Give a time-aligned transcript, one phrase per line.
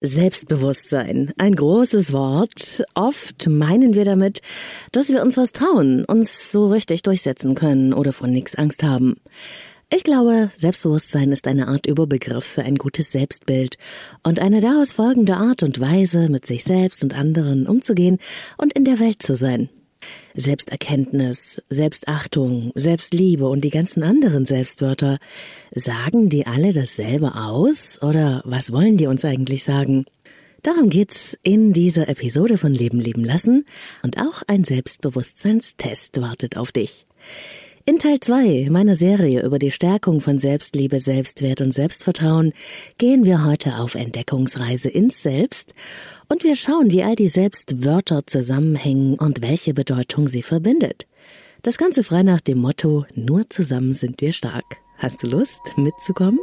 [0.00, 2.84] Selbstbewusstsein, ein großes Wort.
[2.94, 4.42] Oft meinen wir damit,
[4.92, 9.16] dass wir uns was trauen, uns so richtig durchsetzen können oder von nichts Angst haben.
[9.92, 13.76] Ich glaube, Selbstbewusstsein ist eine Art Überbegriff für ein gutes Selbstbild
[14.22, 18.18] und eine daraus folgende Art und Weise, mit sich selbst und anderen umzugehen
[18.56, 19.68] und in der Welt zu sein.
[20.34, 25.18] Selbsterkenntnis, Selbstachtung, Selbstliebe und die ganzen anderen Selbstwörter,
[25.72, 30.06] sagen die alle dasselbe aus oder was wollen die uns eigentlich sagen?
[30.62, 33.64] Darum geht's in dieser Episode von Leben leben lassen
[34.02, 37.06] und auch ein Selbstbewusstseinstest wartet auf dich.
[37.88, 42.52] In Teil 2 meiner Serie über die Stärkung von Selbstliebe, Selbstwert und Selbstvertrauen
[42.98, 45.72] gehen wir heute auf Entdeckungsreise ins Selbst
[46.28, 51.06] und wir schauen, wie all die Selbstwörter zusammenhängen und welche Bedeutung sie verbindet.
[51.62, 54.66] Das Ganze frei nach dem Motto, nur zusammen sind wir stark.
[54.98, 56.40] Hast du Lust, mitzukommen?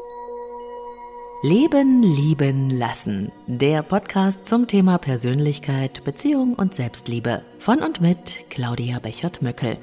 [1.44, 3.32] Leben, lieben, lassen.
[3.46, 7.44] Der Podcast zum Thema Persönlichkeit, Beziehung und Selbstliebe.
[7.60, 9.78] Von und mit Claudia Bechert-Möckel.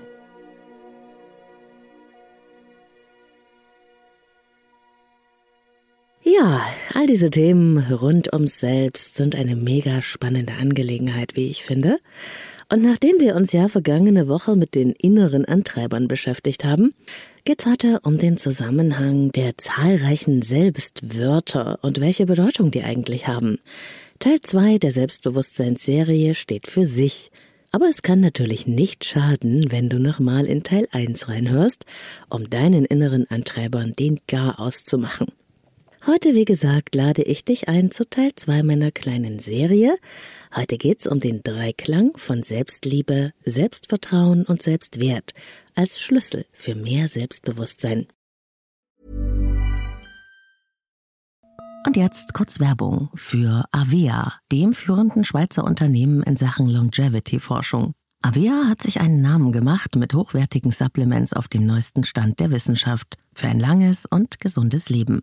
[6.25, 11.99] Ja, all diese Themen rund ums Selbst sind eine mega spannende Angelegenheit, wie ich finde.
[12.69, 16.95] Und nachdem wir uns ja vergangene Woche mit den inneren Antreibern beschäftigt haben,
[17.45, 23.59] geht's heute um den Zusammenhang der zahlreichen Selbstwörter und welche Bedeutung die eigentlich haben.
[24.21, 27.33] Teil 2 der Selbstbewusstseinsserie steht für sich.
[27.73, 31.85] Aber es kann natürlich nicht schaden, wenn du nochmal in Teil 1 reinhörst,
[32.29, 35.27] um deinen inneren Antreibern den Gar auszumachen.
[36.05, 39.95] Heute, wie gesagt, lade ich dich ein zu Teil 2 meiner kleinen Serie.
[40.53, 45.33] Heute geht's um den Dreiklang von Selbstliebe, Selbstvertrauen und Selbstwert
[45.77, 48.09] als Schlüssel für mehr Selbstbewusstsein.
[51.87, 57.93] Und jetzt kurz Werbung für Avea, dem führenden Schweizer Unternehmen in Sachen Longevity-Forschung.
[58.23, 63.19] Avea hat sich einen Namen gemacht mit hochwertigen Supplements auf dem neuesten Stand der Wissenschaft
[63.33, 65.23] für ein langes und gesundes Leben.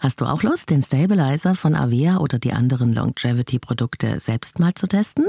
[0.00, 4.86] Hast du auch Lust, den Stabilizer von Avea oder die anderen Longevity-Produkte selbst mal zu
[4.86, 5.28] testen?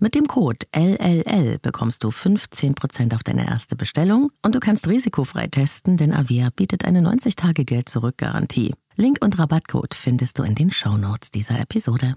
[0.00, 5.46] Mit dem Code LLL bekommst du 15% auf deine erste Bestellung und du kannst risikofrei
[5.46, 8.74] testen, denn Avea bietet eine 90-Tage-Geld-Zurück-Garantie.
[8.96, 12.16] Link und Rabattcode findest du in den Shownotes dieser Episode.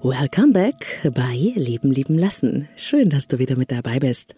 [0.00, 2.68] Welcome back bei Leben lieben lassen.
[2.76, 4.36] Schön, dass du wieder mit dabei bist.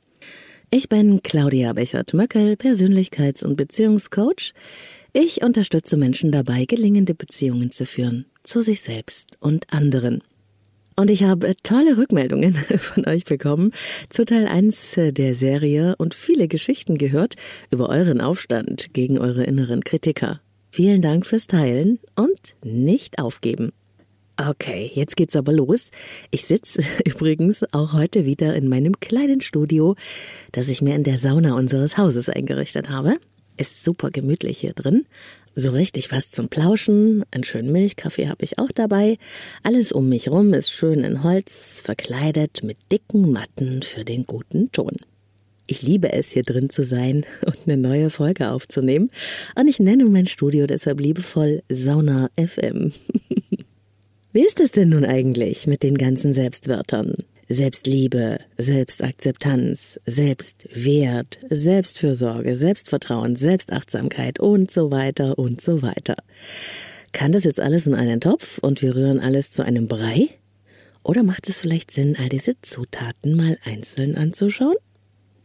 [0.73, 4.53] Ich bin Claudia Bechert-Möckel, Persönlichkeits- und Beziehungscoach.
[5.13, 10.23] Ich unterstütze Menschen dabei, gelingende Beziehungen zu führen, zu sich selbst und anderen.
[10.95, 13.73] Und ich habe tolle Rückmeldungen von euch bekommen
[14.11, 17.35] zu Teil 1 der Serie und viele Geschichten gehört
[17.73, 20.41] über euren Aufstand gegen eure inneren Kritiker.
[20.71, 23.73] Vielen Dank fürs Teilen und nicht aufgeben.
[24.49, 25.91] Okay, jetzt geht's aber los.
[26.31, 29.97] Ich sitze übrigens auch heute wieder in meinem kleinen Studio,
[30.53, 33.19] das ich mir in der Sauna unseres Hauses eingerichtet habe.
[33.59, 35.05] Ist super gemütlich hier drin.
[35.55, 39.19] So richtig was zum Plauschen, einen schönen Milchkaffee habe ich auch dabei.
[39.63, 44.73] Alles um mich rum ist schön in Holz verkleidet mit dicken Matten für den guten
[44.73, 44.97] Ton.
[45.67, 49.11] Ich liebe es, hier drin zu sein und eine neue Folge aufzunehmen.
[49.55, 52.95] Und ich nenne mein Studio deshalb liebevoll Sauna FM.
[54.33, 57.15] Wie ist es denn nun eigentlich mit den ganzen Selbstwörtern?
[57.49, 66.15] Selbstliebe, Selbstakzeptanz, Selbstwert, Selbstfürsorge, Selbstvertrauen, Selbstachtsamkeit und so weiter und so weiter.
[67.11, 70.29] Kann das jetzt alles in einen Topf und wir rühren alles zu einem Brei?
[71.03, 74.77] Oder macht es vielleicht Sinn, all diese Zutaten mal einzeln anzuschauen?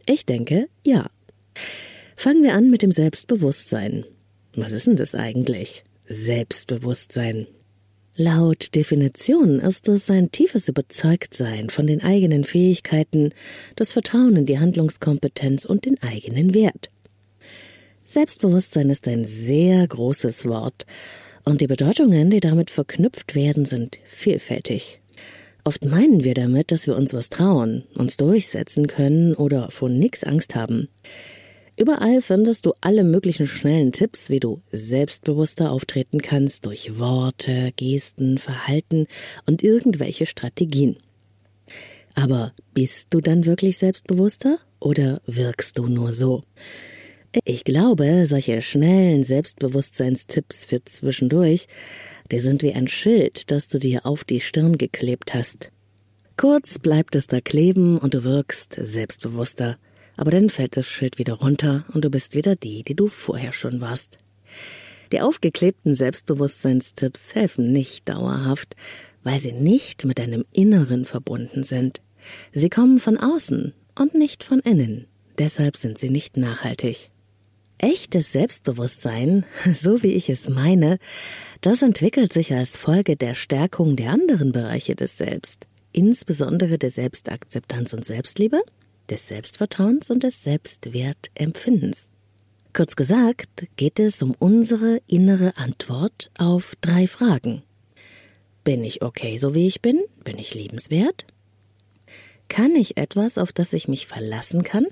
[0.06, 1.10] Ich denke, ja.
[2.14, 4.04] Fangen wir an mit dem Selbstbewusstsein.
[4.54, 5.82] Was ist denn das eigentlich?
[6.06, 7.48] Selbstbewusstsein.
[8.18, 13.34] Laut Definition ist es ein tiefes Überzeugtsein von den eigenen Fähigkeiten,
[13.76, 16.90] das Vertrauen in die Handlungskompetenz und den eigenen Wert.
[18.06, 20.86] Selbstbewusstsein ist ein sehr großes Wort
[21.44, 25.02] und die Bedeutungen, die damit verknüpft werden, sind vielfältig.
[25.64, 30.24] Oft meinen wir damit, dass wir uns was trauen, uns durchsetzen können oder vor nix
[30.24, 30.88] Angst haben.
[31.78, 38.38] Überall findest du alle möglichen schnellen Tipps, wie du selbstbewusster auftreten kannst durch Worte, Gesten,
[38.38, 39.06] Verhalten
[39.44, 40.96] und irgendwelche Strategien.
[42.14, 46.44] Aber bist du dann wirklich selbstbewusster oder wirkst du nur so?
[47.44, 51.66] Ich glaube, solche schnellen Selbstbewusstseinstipps für zwischendurch,
[52.30, 55.70] die sind wie ein Schild, das du dir auf die Stirn geklebt hast.
[56.38, 59.76] Kurz bleibt es da kleben und du wirkst selbstbewusster
[60.16, 63.52] aber dann fällt das Schild wieder runter und du bist wieder die, die du vorher
[63.52, 64.18] schon warst.
[65.12, 68.74] Die aufgeklebten Selbstbewusstseinstipps helfen nicht dauerhaft,
[69.22, 72.00] weil sie nicht mit deinem Inneren verbunden sind.
[72.52, 75.06] Sie kommen von außen und nicht von innen.
[75.38, 77.10] Deshalb sind sie nicht nachhaltig.
[77.78, 80.98] Echtes Selbstbewusstsein, so wie ich es meine,
[81.60, 87.92] das entwickelt sich als Folge der Stärkung der anderen Bereiche des Selbst, insbesondere der Selbstakzeptanz
[87.92, 88.62] und Selbstliebe
[89.10, 92.10] des Selbstvertrauens und des Selbstwertempfindens.
[92.72, 97.62] Kurz gesagt geht es um unsere innere Antwort auf drei Fragen.
[98.64, 100.04] Bin ich okay, so wie ich bin?
[100.24, 101.24] Bin ich liebenswert?
[102.48, 104.86] Kann ich etwas, auf das ich mich verlassen kann?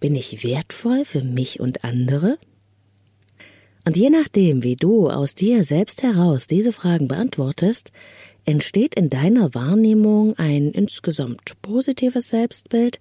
[0.00, 2.38] Bin ich wertvoll für mich und andere?
[3.90, 7.90] Und je nachdem, wie du aus dir selbst heraus diese Fragen beantwortest,
[8.44, 13.00] Entsteht in deiner Wahrnehmung ein insgesamt positives Selbstbild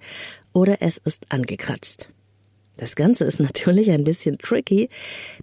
[0.52, 2.10] oder es ist angekratzt?
[2.78, 4.90] Das Ganze ist natürlich ein bisschen tricky,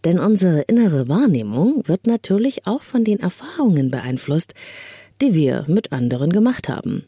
[0.05, 4.55] denn unsere innere Wahrnehmung wird natürlich auch von den Erfahrungen beeinflusst,
[5.23, 7.05] die wir mit anderen gemacht haben.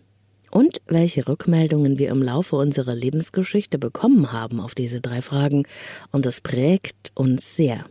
[0.53, 5.65] Und welche Rückmeldungen wir im Laufe unserer Lebensgeschichte bekommen haben auf diese drei Fragen,
[6.13, 7.85] und das prägt uns sehr.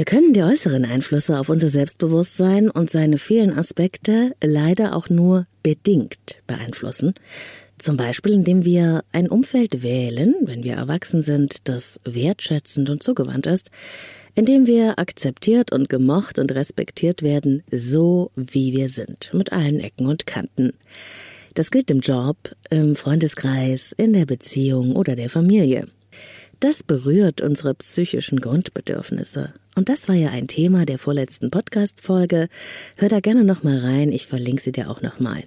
[0.00, 5.46] Wir können die äußeren Einflüsse auf unser Selbstbewusstsein und seine vielen Aspekte leider auch nur
[5.62, 7.12] bedingt beeinflussen.
[7.76, 13.46] Zum Beispiel, indem wir ein Umfeld wählen, wenn wir erwachsen sind, das wertschätzend und zugewandt
[13.46, 13.70] ist,
[14.34, 20.06] indem wir akzeptiert und gemocht und respektiert werden, so wie wir sind, mit allen Ecken
[20.06, 20.72] und Kanten.
[21.52, 22.38] Das gilt im Job,
[22.70, 25.88] im Freundeskreis, in der Beziehung oder der Familie.
[26.60, 29.54] Das berührt unsere psychischen Grundbedürfnisse.
[29.74, 32.48] Und das war ja ein Thema der vorletzten Podcast-Folge.
[32.96, 35.44] Hör da gerne nochmal rein, ich verlinke sie dir auch nochmal.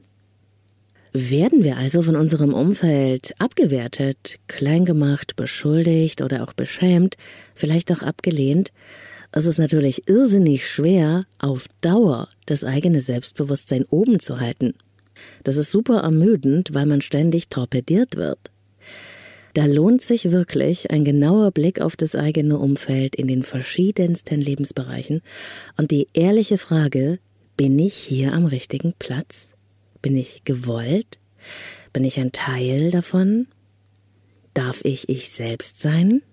[1.11, 7.15] Werden wir also von unserem Umfeld abgewertet, kleingemacht, beschuldigt oder auch beschämt,
[7.53, 8.71] vielleicht auch abgelehnt,
[9.35, 14.75] es ist natürlich irrsinnig schwer, auf Dauer das eigene Selbstbewusstsein oben zu halten.
[15.43, 18.37] Das ist super ermüdend, weil man ständig torpediert wird.
[19.53, 25.21] Da lohnt sich wirklich ein genauer Blick auf das eigene Umfeld in den verschiedensten Lebensbereichen
[25.77, 27.19] und die ehrliche Frage,
[27.55, 29.53] bin ich hier am richtigen Platz?
[30.01, 31.19] Bin ich gewollt?
[31.93, 33.47] Bin ich ein Teil davon?
[34.55, 36.23] Darf ich ich selbst sein?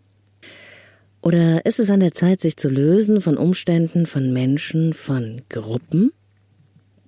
[1.21, 6.13] Oder ist es an der Zeit, sich zu lösen von Umständen, von Menschen, von Gruppen?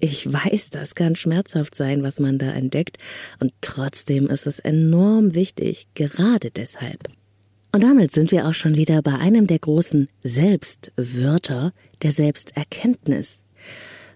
[0.05, 2.99] Ich weiß, das kann schmerzhaft sein, was man da entdeckt,
[3.39, 7.05] und trotzdem ist es enorm wichtig, gerade deshalb.
[7.71, 13.39] Und damit sind wir auch schon wieder bei einem der großen Selbstwörter der Selbsterkenntnis.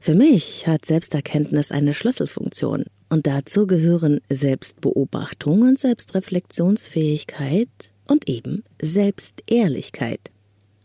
[0.00, 7.69] Für mich hat Selbsterkenntnis eine Schlüsselfunktion und dazu gehören Selbstbeobachtung und Selbstreflexionsfähigkeit
[8.09, 10.33] und eben Selbstehrlichkeit.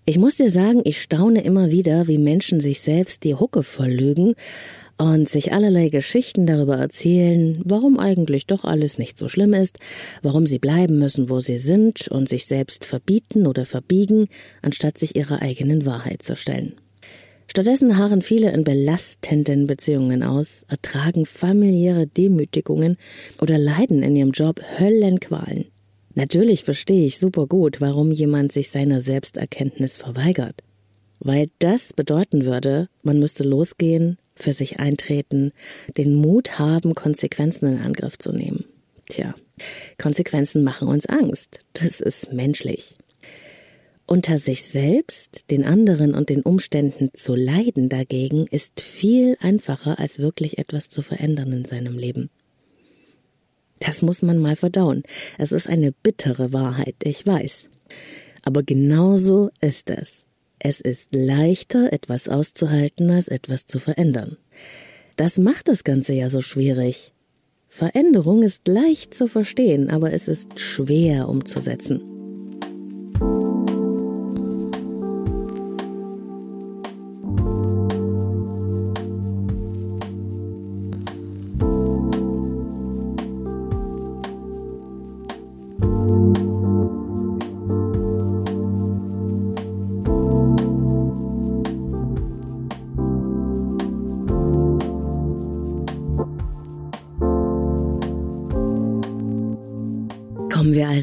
[0.05, 4.35] Ich muss dir sagen, ich staune immer wieder, wie Menschen sich selbst die Hucke verlügen
[4.97, 9.79] und sich allerlei Geschichten darüber erzählen, warum eigentlich doch alles nicht so schlimm ist,
[10.21, 14.27] warum sie bleiben müssen, wo sie sind und sich selbst verbieten oder verbiegen,
[14.61, 16.75] anstatt sich ihrer eigenen Wahrheit zu stellen.
[17.51, 22.95] Stattdessen harren viele in belastenden Beziehungen aus, ertragen familiäre Demütigungen
[23.41, 25.65] oder leiden in ihrem Job Höllenqualen.
[26.13, 30.61] Natürlich verstehe ich super gut, warum jemand sich seiner Selbsterkenntnis verweigert.
[31.19, 35.51] Weil das bedeuten würde, man müsste losgehen, für sich eintreten,
[35.97, 38.65] den Mut haben, Konsequenzen in Angriff zu nehmen.
[39.09, 39.35] Tja,
[39.97, 41.59] Konsequenzen machen uns Angst.
[41.73, 42.95] Das ist menschlich.
[44.05, 50.19] Unter sich selbst, den anderen und den Umständen zu leiden dagegen ist viel einfacher, als
[50.19, 52.29] wirklich etwas zu verändern in seinem Leben.
[53.79, 55.03] Das muss man mal verdauen.
[55.37, 57.69] Es ist eine bittere Wahrheit, ich weiß.
[58.43, 60.20] Aber genauso ist es.
[60.63, 64.37] Es ist leichter, etwas auszuhalten, als etwas zu verändern.
[65.15, 67.15] Das macht das Ganze ja so schwierig.
[67.67, 72.03] Veränderung ist leicht zu verstehen, aber es ist schwer umzusetzen.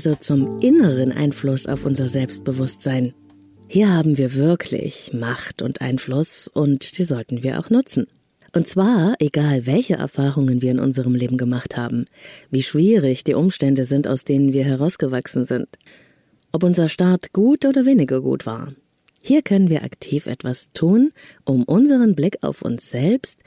[0.09, 3.13] Also zum inneren Einfluss auf unser Selbstbewusstsein.
[3.67, 8.07] Hier haben wir wirklich Macht und Einfluss und die sollten wir auch nutzen.
[8.55, 12.07] Und zwar egal, welche Erfahrungen wir in unserem Leben gemacht haben,
[12.51, 15.69] wie schwierig die Umstände sind, aus denen wir herausgewachsen sind,
[16.53, 18.73] ob unser Start gut oder weniger gut war.
[19.21, 21.13] Hier können wir aktiv etwas tun,
[21.45, 23.43] um unseren Blick auf uns selbst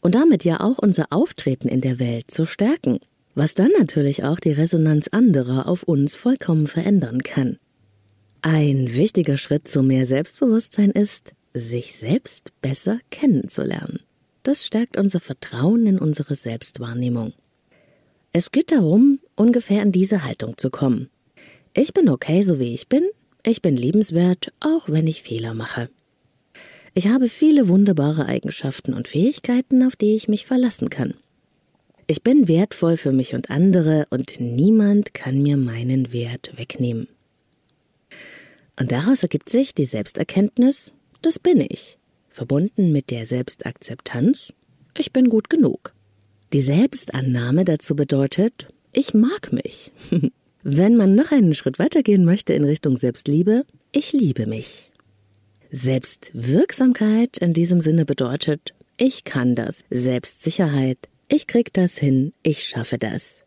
[0.00, 3.00] und damit ja auch unser Auftreten in der Welt zu stärken
[3.34, 7.58] was dann natürlich auch die Resonanz anderer auf uns vollkommen verändern kann.
[8.42, 14.00] Ein wichtiger Schritt zu mehr Selbstbewusstsein ist, sich selbst besser kennenzulernen.
[14.42, 17.32] Das stärkt unser Vertrauen in unsere Selbstwahrnehmung.
[18.32, 21.08] Es geht darum, ungefähr in diese Haltung zu kommen.
[21.72, 23.08] Ich bin okay, so wie ich bin,
[23.44, 25.88] ich bin liebenswert, auch wenn ich Fehler mache.
[26.94, 31.14] Ich habe viele wunderbare Eigenschaften und Fähigkeiten, auf die ich mich verlassen kann.
[32.06, 37.08] Ich bin wertvoll für mich und andere und niemand kann mir meinen Wert wegnehmen.
[38.78, 40.92] Und daraus ergibt sich die Selbsterkenntnis,
[41.22, 44.52] das bin ich, verbunden mit der Selbstakzeptanz,
[44.98, 45.94] ich bin gut genug.
[46.52, 49.90] Die Selbstannahme dazu bedeutet, ich mag mich.
[50.62, 54.90] Wenn man noch einen Schritt weitergehen möchte in Richtung Selbstliebe, ich liebe mich.
[55.70, 59.84] Selbstwirksamkeit in diesem Sinne bedeutet, ich kann das.
[59.90, 63.40] Selbstsicherheit, ich krieg das hin, ich schaffe das.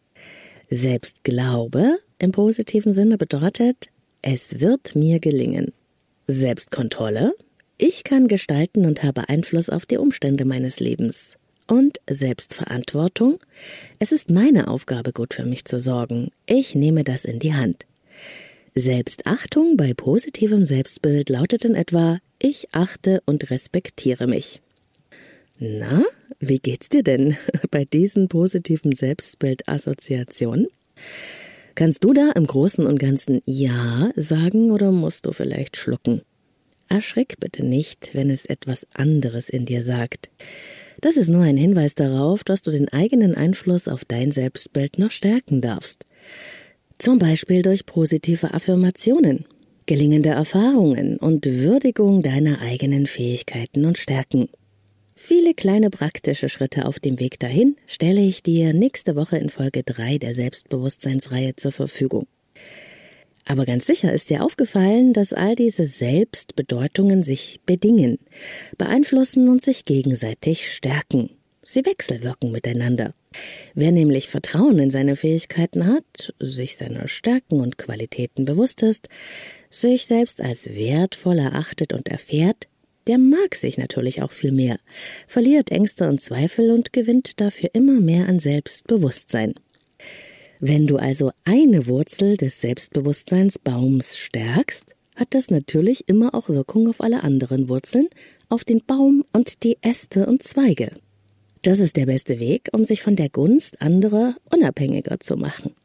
[0.69, 3.87] Selbstglaube im positiven Sinne bedeutet,
[4.21, 5.71] es wird mir gelingen.
[6.27, 7.33] Selbstkontrolle,
[7.77, 11.37] ich kann gestalten und habe Einfluss auf die Umstände meines Lebens.
[11.67, 13.39] Und Selbstverantwortung,
[13.99, 16.31] es ist meine Aufgabe, gut für mich zu sorgen.
[16.45, 17.85] Ich nehme das in die Hand.
[18.73, 24.61] Selbstachtung bei positivem Selbstbild lautet in etwa, ich achte und respektiere mich.
[25.59, 26.03] Na,
[26.39, 27.35] wie geht's dir denn
[27.71, 30.67] bei diesen positiven Selbstbildassoziationen?
[31.75, 36.21] Kannst du da im Großen und Ganzen Ja sagen oder musst du vielleicht schlucken?
[36.89, 40.29] Erschrick bitte nicht, wenn es etwas anderes in dir sagt.
[41.01, 45.11] Das ist nur ein Hinweis darauf, dass du den eigenen Einfluss auf dein Selbstbild noch
[45.11, 46.05] stärken darfst.
[46.97, 49.45] Zum Beispiel durch positive Affirmationen,
[49.85, 54.49] gelingende Erfahrungen und Würdigung deiner eigenen Fähigkeiten und Stärken.
[55.19, 59.81] Viele kleine praktische Schritte auf dem Weg dahin stelle ich dir nächste Woche in Folge
[59.81, 62.27] 3 der Selbstbewusstseinsreihe zur Verfügung.
[63.43, 68.19] Aber ganz sicher ist dir aufgefallen, dass all diese Selbstbedeutungen sich bedingen,
[68.77, 71.31] beeinflussen und sich gegenseitig stärken.
[71.63, 73.15] Sie wechselwirken miteinander.
[73.73, 79.09] Wer nämlich Vertrauen in seine Fähigkeiten hat, sich seiner Stärken und Qualitäten bewusst ist,
[79.71, 82.67] sich selbst als wertvoll erachtet und erfährt,
[83.07, 84.79] der mag sich natürlich auch viel mehr,
[85.27, 89.55] verliert Ängste und Zweifel und gewinnt dafür immer mehr an Selbstbewusstsein.
[90.59, 97.01] Wenn du also eine Wurzel des Selbstbewusstseinsbaums stärkst, hat das natürlich immer auch Wirkung auf
[97.01, 98.07] alle anderen Wurzeln,
[98.49, 100.91] auf den Baum und die Äste und Zweige.
[101.63, 105.75] Das ist der beste Weg, um sich von der Gunst anderer unabhängiger zu machen.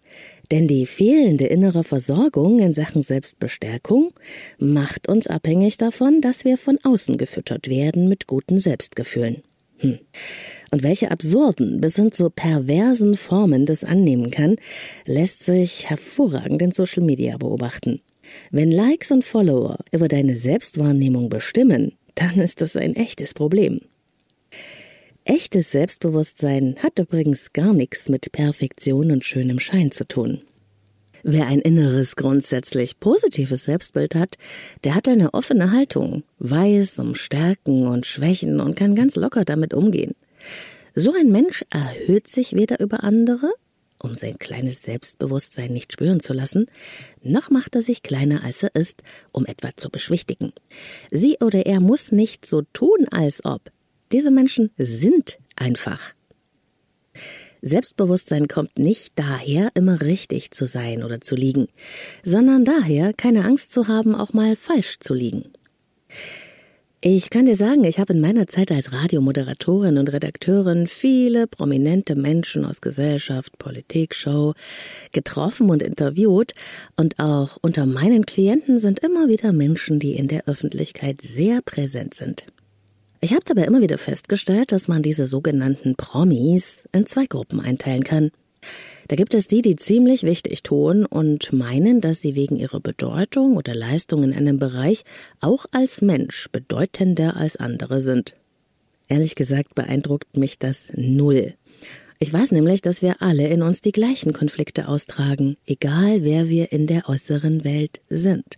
[0.51, 4.13] Denn die fehlende innere Versorgung in Sachen Selbstbestärkung
[4.59, 9.43] macht uns abhängig davon, dass wir von außen gefüttert werden mit guten Selbstgefühlen.
[9.79, 9.99] Hm.
[10.71, 14.57] Und welche absurden bis hin zu perversen Formen das annehmen kann,
[15.05, 18.01] lässt sich hervorragend in Social Media beobachten.
[18.51, 23.81] Wenn Likes und Follower über deine Selbstwahrnehmung bestimmen, dann ist das ein echtes Problem.
[25.25, 30.43] Echtes Selbstbewusstsein hat übrigens gar nichts mit Perfektion und schönem Schein zu tun.
[31.23, 34.37] Wer ein inneres, grundsätzlich positives Selbstbild hat,
[34.83, 39.75] der hat eine offene Haltung, weiß um Stärken und Schwächen und kann ganz locker damit
[39.75, 40.17] umgehen.
[40.97, 43.53] So ein Mensch erhöht sich weder über andere,
[44.01, 46.67] um sein kleines Selbstbewusstsein nicht spüren zu lassen,
[47.23, 48.67] noch macht er sich kleiner als
[54.13, 56.15] Diese Menschen sind einfach.
[57.63, 61.69] Selbstbewusstsein kommt nicht daher, immer richtig zu sein oder zu liegen,
[62.25, 65.53] sondern daher, keine Angst zu haben, auch mal falsch zu liegen.
[67.05, 72.15] Ich kann dir sagen, ich habe in meiner Zeit als Radiomoderatorin und Redakteurin viele prominente
[72.15, 74.55] Menschen aus Gesellschaft, Politik, Show
[75.11, 76.53] getroffen und interviewt
[76.97, 82.15] und auch unter meinen Klienten sind immer wieder Menschen, die in der Öffentlichkeit sehr präsent
[82.15, 82.45] sind.
[83.25, 88.03] Ich habe dabei immer wieder festgestellt, dass man diese sogenannten Promis in zwei Gruppen einteilen
[88.03, 88.33] kann.
[89.07, 93.57] Da gibt es die, die ziemlich wichtig tun und meinen, dass sie wegen ihrer Bedeutung
[93.57, 95.05] oder Leistung in einem Bereich
[95.41, 98.35] auch als Mensch bedeutender als andere sind.
[99.07, 101.55] Ehrlich gesagt beeindruckt mich das null.
[102.19, 106.73] Ich weiß nämlich, dass wir alle in uns die gleichen Konflikte austragen, egal wer wir
[106.73, 108.57] in der äußeren Welt sind.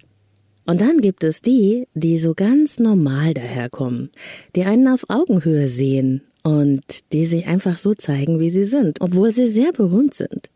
[0.66, 4.10] Und dann gibt es die, die so ganz normal daherkommen,
[4.56, 9.30] die einen auf Augenhöhe sehen und die sich einfach so zeigen, wie sie sind, obwohl
[9.30, 10.50] sie sehr berühmt sind.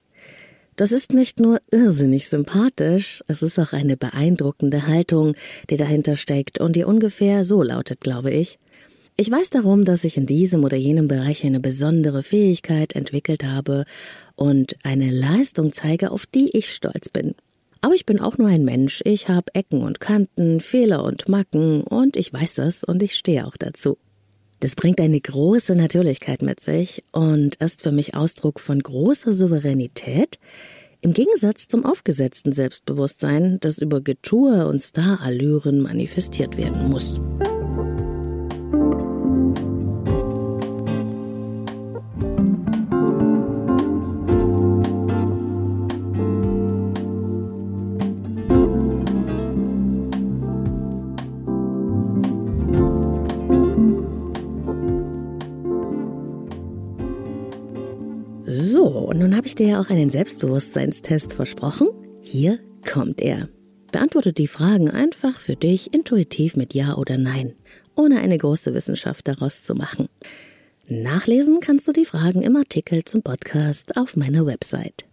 [0.76, 5.34] Das ist nicht nur irrsinnig sympathisch, es ist auch eine beeindruckende Haltung,
[5.70, 8.60] die dahinter steckt und die ungefähr so lautet, glaube ich.
[9.16, 13.84] Ich weiß darum, dass ich in diesem oder jenem Bereich eine besondere Fähigkeit entwickelt habe
[14.36, 17.34] und eine Leistung zeige, auf die ich stolz bin.
[17.80, 21.82] Aber ich bin auch nur ein Mensch, ich habe Ecken und Kanten, Fehler und Macken
[21.82, 23.98] und ich weiß das und ich stehe auch dazu.
[24.60, 30.38] Das bringt eine große Natürlichkeit mit sich und ist für mich Ausdruck von großer Souveränität,
[31.00, 37.20] im Gegensatz zum aufgesetzten Selbstbewusstsein, das über Getue und Starallüren manifestiert werden muss.
[59.48, 61.88] Ich dir ja auch einen Selbstbewusstseinstest versprochen.
[62.20, 63.48] Hier kommt er.
[63.90, 67.54] Beantworte die Fragen einfach für dich intuitiv mit Ja oder Nein,
[67.96, 70.10] ohne eine große Wissenschaft daraus zu machen.
[70.86, 75.06] Nachlesen kannst du die Fragen im Artikel zum Podcast auf meiner Website.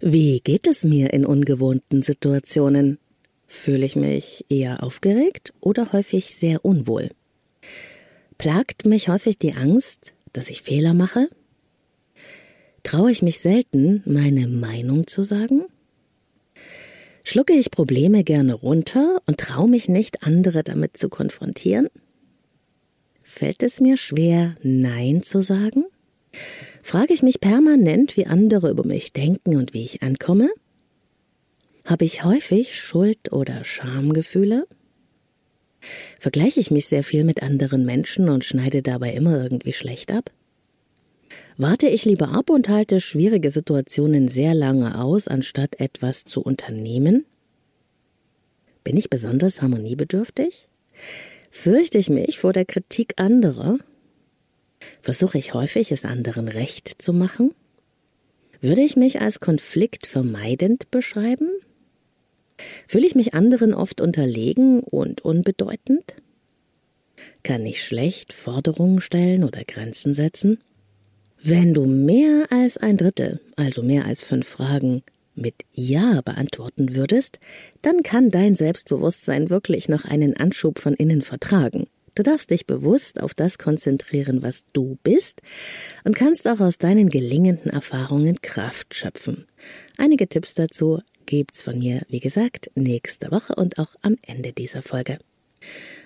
[0.00, 2.98] Wie geht es mir in ungewohnten Situationen?
[3.46, 7.10] Fühle ich mich eher aufgeregt oder häufig sehr unwohl?
[8.38, 11.28] Plagt mich häufig die Angst, dass ich Fehler mache?
[12.82, 15.64] Traue ich mich selten, meine Meinung zu sagen?
[17.24, 21.88] Schlucke ich Probleme gerne runter und traue mich nicht, andere damit zu konfrontieren?
[23.22, 25.84] Fällt es mir schwer, Nein zu sagen?
[26.82, 30.48] Frage ich mich permanent, wie andere über mich denken und wie ich ankomme?
[31.84, 34.66] Habe ich häufig Schuld- oder Schamgefühle?
[36.18, 40.30] Vergleiche ich mich sehr viel mit anderen Menschen und schneide dabei immer irgendwie schlecht ab?
[41.60, 47.26] Warte ich lieber ab und halte schwierige Situationen sehr lange aus, anstatt etwas zu unternehmen?
[48.84, 50.68] Bin ich besonders harmoniebedürftig?
[51.50, 53.78] Fürchte ich mich vor der Kritik anderer?
[55.00, 57.52] Versuche ich häufig, es anderen recht zu machen?
[58.60, 61.50] Würde ich mich als konfliktvermeidend beschreiben?
[62.86, 66.14] Fühle ich mich anderen oft unterlegen und unbedeutend?
[67.42, 70.60] Kann ich schlecht Forderungen stellen oder Grenzen setzen?
[71.42, 75.02] Wenn du mehr als ein Drittel, also mehr als fünf Fragen,
[75.34, 77.38] mit Ja beantworten würdest,
[77.80, 81.86] dann kann dein Selbstbewusstsein wirklich noch einen Anschub von innen vertragen.
[82.16, 85.40] Du darfst dich bewusst auf das konzentrieren, was du bist
[86.02, 89.46] und kannst auch aus deinen gelingenden Erfahrungen Kraft schöpfen.
[89.96, 94.82] Einige Tipps dazu gibt's von mir, wie gesagt, nächste Woche und auch am Ende dieser
[94.82, 95.18] Folge.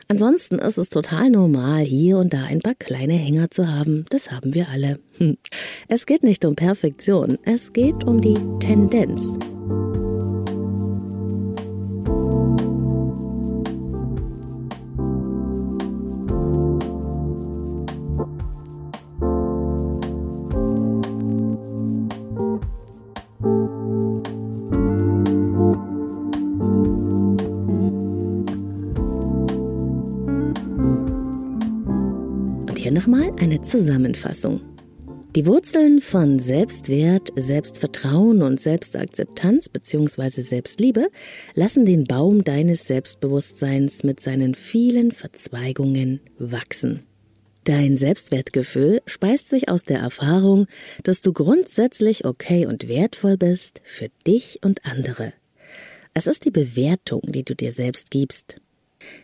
[0.09, 4.05] Ansonsten ist es total normal, hier und da ein paar kleine Hänger zu haben.
[4.11, 4.99] Das haben wir alle.
[5.89, 9.29] Es geht nicht um Perfektion, es geht um die Tendenz.
[33.03, 34.61] Nochmal eine Zusammenfassung.
[35.35, 40.41] Die Wurzeln von Selbstwert, Selbstvertrauen und Selbstakzeptanz bzw.
[40.41, 41.09] Selbstliebe
[41.55, 47.03] lassen den Baum deines Selbstbewusstseins mit seinen vielen Verzweigungen wachsen.
[47.65, 50.69] Dein Selbstwertgefühl speist sich aus der Erfahrung,
[51.03, 55.33] dass du grundsätzlich okay und wertvoll bist für dich und andere.
[56.15, 58.63] Es ist die Bewertung, die du dir selbst gibst.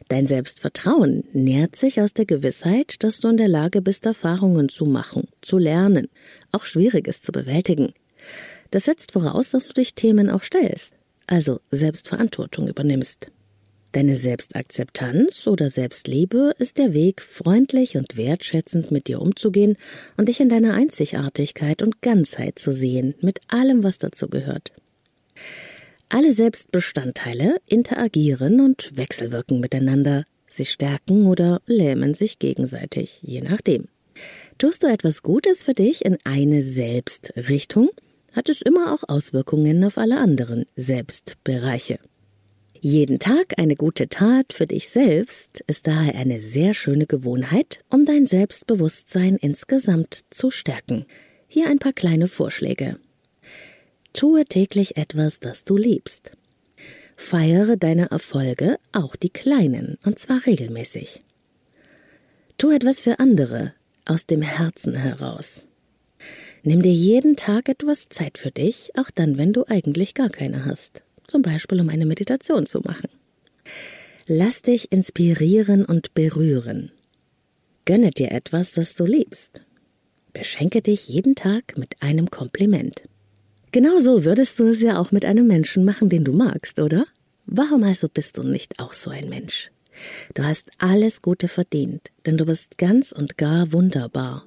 [0.09, 4.85] Dein Selbstvertrauen nährt sich aus der Gewissheit, dass du in der Lage bist, Erfahrungen zu
[4.85, 6.09] machen, zu lernen,
[6.53, 7.93] auch Schwieriges zu bewältigen.
[8.71, 10.95] Das setzt voraus, dass du dich Themen auch stellst,
[11.27, 13.31] also Selbstverantwortung übernimmst.
[13.93, 19.77] Deine Selbstakzeptanz oder Selbstliebe ist der Weg, freundlich und wertschätzend mit dir umzugehen
[20.19, 24.73] und dich in deiner Einzigartigkeit und Ganzheit zu sehen, mit allem, was dazu gehört.
[26.11, 30.25] Alle Selbstbestandteile interagieren und wechselwirken miteinander.
[30.49, 33.89] Sie stärken oder lähmen sich gegenseitig, je nachdem.
[34.57, 37.91] Tust du etwas Gutes für dich in eine Selbstrichtung,
[38.33, 41.99] hat es immer auch Auswirkungen auf alle anderen Selbstbereiche.
[42.81, 48.07] Jeden Tag eine gute Tat für dich selbst ist daher eine sehr schöne Gewohnheit, um
[48.07, 51.05] dein Selbstbewusstsein insgesamt zu stärken.
[51.49, 52.99] Hier ein paar kleine Vorschläge.
[54.19, 56.33] Tue täglich etwas, das du liebst.
[57.17, 61.23] Feiere deine Erfolge, auch die kleinen, und zwar regelmäßig.
[62.59, 65.65] Tu etwas für andere, aus dem Herzen heraus.
[66.65, 70.65] Nimm dir jeden Tag etwas Zeit für dich, auch dann, wenn du eigentlich gar keine
[70.65, 73.11] hast zum Beispiel um eine Meditation zu machen.
[74.27, 76.91] Lass dich inspirieren und berühren.
[77.85, 79.63] Gönne dir etwas, das du liebst.
[80.33, 83.03] Beschenke dich jeden Tag mit einem Kompliment.
[83.73, 87.07] Genauso würdest du es ja auch mit einem Menschen machen, den du magst, oder?
[87.47, 89.71] Warum also bist du nicht auch so ein Mensch?
[90.35, 94.45] Du hast alles Gute verdient, denn du bist ganz und gar wunderbar.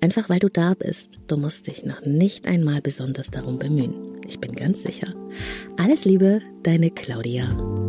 [0.00, 1.18] Einfach weil du da bist.
[1.26, 4.20] Du musst dich noch nicht einmal besonders darum bemühen.
[4.26, 5.14] Ich bin ganz sicher.
[5.76, 7.87] Alles Liebe, deine Claudia.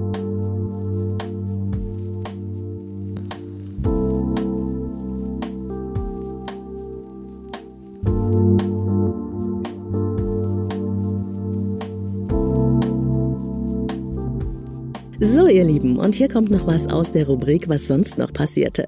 [15.51, 18.87] Ihr Lieben, und hier kommt noch was aus der Rubrik, was sonst noch passierte.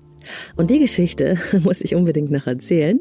[0.56, 3.00] Und die Geschichte muss ich unbedingt noch erzählen.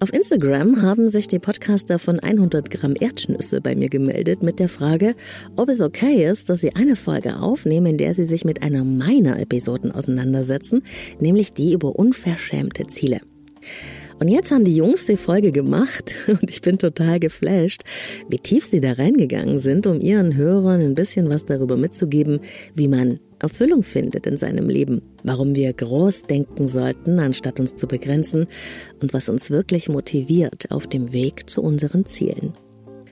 [0.00, 4.68] Auf Instagram haben sich die Podcaster von 100 Gramm Erdschnüsse bei mir gemeldet mit der
[4.68, 5.14] Frage,
[5.56, 8.84] ob es okay ist, dass sie eine Folge aufnehmen, in der sie sich mit einer
[8.84, 10.82] meiner Episoden auseinandersetzen,
[11.20, 13.20] nämlich die über unverschämte Ziele.
[14.18, 17.82] Und jetzt haben die Jungs die Folge gemacht und ich bin total geflasht,
[18.28, 22.40] wie tief sie da reingegangen sind, um ihren Hörern ein bisschen was darüber mitzugeben,
[22.74, 27.86] wie man Erfüllung findet in seinem Leben, warum wir groß denken sollten, anstatt uns zu
[27.86, 28.46] begrenzen
[29.00, 32.54] und was uns wirklich motiviert auf dem Weg zu unseren Zielen.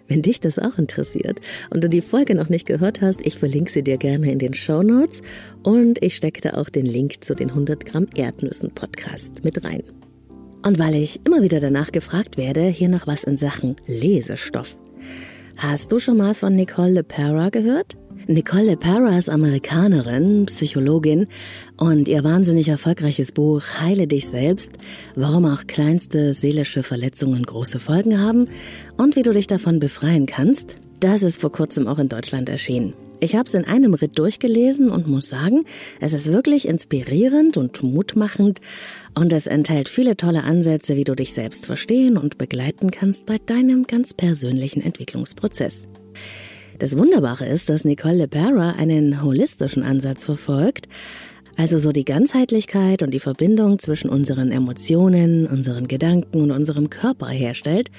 [0.09, 1.41] Wenn dich das auch interessiert
[1.71, 4.55] und du die Folge noch nicht gehört hast, ich verlinke sie dir gerne in den
[4.55, 5.23] Show Notes
[5.63, 9.83] und ich stecke da auch den Link zu den 100 Gramm Erdnüssen Podcast mit rein.
[10.67, 14.81] Und weil ich immer wieder danach gefragt werde, hier noch was in Sachen Lesestoff.
[15.57, 17.97] Hast du schon mal von Nicole LePera gehört?
[18.27, 21.29] Nicole LePera ist Amerikanerin, Psychologin
[21.77, 24.73] und ihr wahnsinnig erfolgreiches Buch Heile dich selbst,
[25.15, 28.49] warum auch kleinste seelische Verletzungen große Folgen haben
[28.97, 32.93] und wie du dich davon befreien kannst, das ist vor kurzem auch in Deutschland erschienen.
[33.19, 35.65] Ich habe es in einem Ritt durchgelesen und muss sagen,
[36.01, 38.61] es ist wirklich inspirierend und mutmachend
[39.15, 43.39] und es enthält viele tolle Ansätze, wie du dich selbst verstehen und begleiten kannst bei
[43.39, 45.89] deinem ganz persönlichen Entwicklungsprozess.
[46.79, 50.87] Das Wunderbare ist, dass Nicole LePera einen holistischen Ansatz verfolgt,
[51.57, 57.29] also so die Ganzheitlichkeit und die Verbindung zwischen unseren Emotionen, unseren Gedanken und unserem Körper
[57.29, 57.91] herstellt.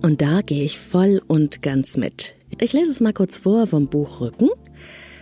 [0.00, 2.34] Und da gehe ich voll und ganz mit.
[2.60, 4.48] Ich lese es mal kurz vor vom Buch Rücken.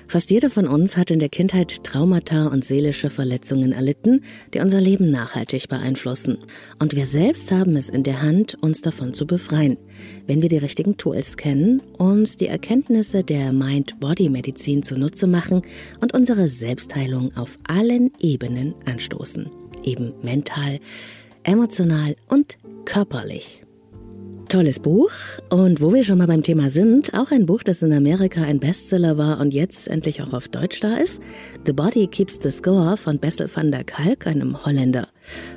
[0.08, 4.80] Fast jeder von uns hat in der Kindheit Traumata und seelische Verletzungen erlitten, die unser
[4.80, 6.38] Leben nachhaltig beeinflussen.
[6.78, 9.78] Und wir selbst haben es in der Hand, uns davon zu befreien,
[10.26, 15.62] wenn wir die richtigen Tools kennen, uns die Erkenntnisse der Mind-Body-Medizin zunutze machen
[16.00, 19.48] und unsere Selbstheilung auf allen Ebenen anstoßen.
[19.82, 20.78] Eben mental,
[21.44, 23.61] emotional und körperlich.
[24.52, 25.10] Tolles Buch.
[25.48, 28.60] Und wo wir schon mal beim Thema sind, auch ein Buch, das in Amerika ein
[28.60, 31.22] Bestseller war und jetzt endlich auch auf Deutsch da ist.
[31.64, 35.08] The Body Keeps the Score von Bessel van der Kalk, einem Holländer.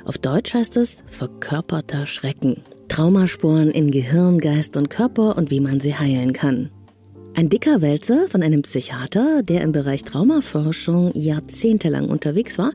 [0.06, 2.62] Auf Deutsch heißt es Verkörperter Schrecken.
[2.88, 6.70] Traumaspuren in Gehirn, Geist und Körper und wie man sie heilen kann.
[7.38, 12.72] Ein dicker Wälzer von einem Psychiater, der im Bereich Traumaforschung jahrzehntelang unterwegs war.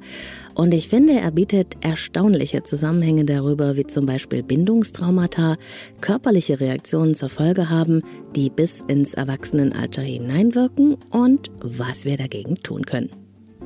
[0.54, 5.58] Und ich finde, er bietet erstaunliche Zusammenhänge darüber, wie zum Beispiel Bindungstraumata
[6.00, 8.04] körperliche Reaktionen zur Folge haben,
[8.36, 13.10] die bis ins Erwachsenenalter hineinwirken und was wir dagegen tun können.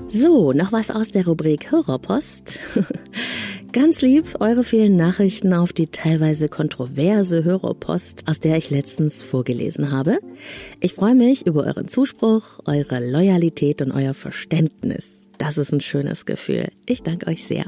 [0.07, 2.57] So, noch was aus der Rubrik Hörerpost.
[3.75, 9.91] Ganz lieb eure vielen Nachrichten auf die teilweise kontroverse Hörerpost, aus der ich letztens vorgelesen
[9.91, 10.19] habe.
[10.79, 15.29] Ich freue mich über euren Zuspruch, eure Loyalität und euer Verständnis.
[15.39, 16.69] Das ist ein schönes Gefühl.
[16.85, 17.65] Ich danke euch sehr.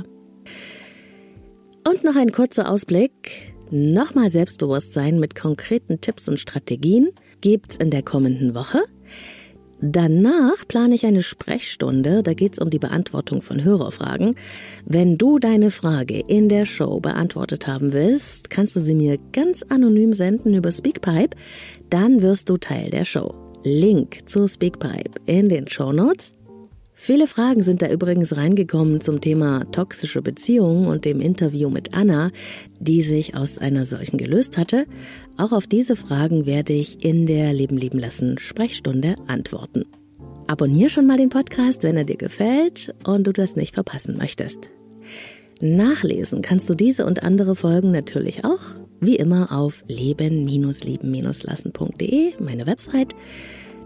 [1.85, 3.53] Und noch ein kurzer Ausblick.
[3.69, 7.09] Nochmal Selbstbewusstsein mit konkreten Tipps und Strategien
[7.41, 8.81] gibt's in der kommenden Woche.
[9.79, 14.35] Danach plane ich eine Sprechstunde, da geht es um die Beantwortung von Hörerfragen.
[14.85, 19.63] Wenn du deine Frage in der Show beantwortet haben willst, kannst du sie mir ganz
[19.63, 21.37] anonym senden über Speakpipe,
[21.91, 23.35] dann wirst du Teil der Show.
[23.63, 26.33] Link zu Speakpipe in den Show Notes.
[26.99, 32.31] Viele Fragen sind da übrigens reingekommen zum Thema toxische Beziehungen und dem Interview mit Anna,
[32.79, 34.88] die sich aus einer solchen gelöst hatte.
[35.38, 39.86] Auch auf diese Fragen werde ich in der Leben lieben lassen Sprechstunde antworten.
[40.47, 44.71] Abonnier schon mal den Podcast, wenn er dir gefällt und du das nicht verpassen möchtest.
[45.62, 48.62] Nachlesen kannst du diese und andere Folgen natürlich auch,
[48.99, 53.13] wie immer, auf leben-lieben-lassen.de, meine Website.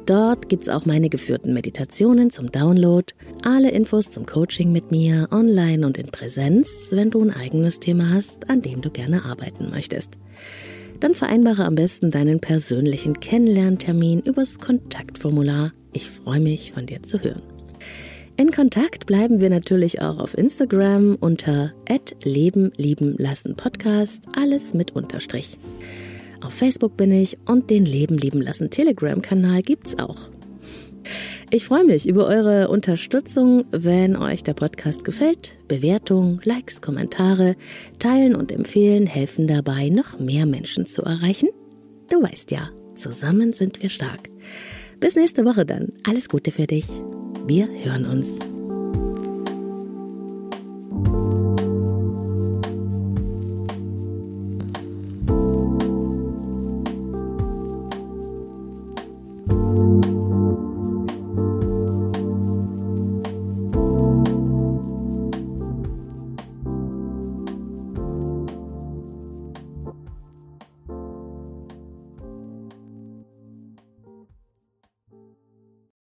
[0.05, 5.85] Dort gibt's auch meine geführten Meditationen zum Download, alle Infos zum Coaching mit mir, online
[5.85, 10.17] und in Präsenz, wenn du ein eigenes Thema hast, an dem du gerne arbeiten möchtest.
[10.99, 15.71] Dann vereinbare am besten deinen persönlichen Kennenlerntermin übers Kontaktformular.
[15.93, 17.41] Ich freue mich, von dir zu hören.
[18.37, 21.73] In Kontakt bleiben wir natürlich auch auf Instagram unter
[22.23, 25.59] Leben lieben lassen Podcast, alles mit Unterstrich.
[26.41, 30.17] Auf Facebook bin ich und den Leben lieben lassen Telegram-Kanal gibt's auch.
[31.53, 35.53] Ich freue mich über eure Unterstützung, wenn euch der Podcast gefällt.
[35.67, 37.55] Bewertungen, Likes, Kommentare,
[37.99, 41.49] Teilen und Empfehlen helfen dabei, noch mehr Menschen zu erreichen.
[42.09, 44.29] Du weißt ja, zusammen sind wir stark.
[44.99, 45.93] Bis nächste Woche dann.
[46.07, 46.87] Alles Gute für dich.
[47.45, 48.60] Wir hören uns.